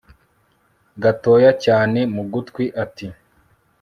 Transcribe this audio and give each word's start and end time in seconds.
gatoya 1.03 1.51
cyane 1.65 1.99
mugutwi 2.13 2.65
ati 2.83 3.07